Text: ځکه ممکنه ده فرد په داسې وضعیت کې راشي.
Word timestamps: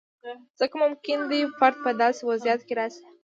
ځکه 0.59 0.75
ممکنه 0.83 1.23
ده 1.31 1.39
فرد 1.57 1.75
په 1.85 1.91
داسې 2.01 2.21
وضعیت 2.29 2.61
کې 2.67 2.73
راشي. 2.79 3.03